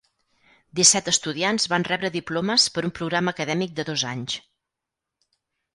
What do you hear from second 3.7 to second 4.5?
de dos anys.